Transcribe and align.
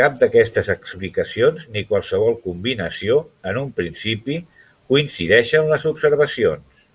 Cap 0.00 0.18
d'aquestes 0.22 0.68
explicacions, 0.74 1.64
ni 1.76 1.84
qualsevol 1.92 2.36
combinació, 2.48 3.18
en 3.52 3.62
un 3.64 3.74
principi 3.82 4.40
coincideixen 4.94 5.74
les 5.76 5.92
observacions. 5.94 6.86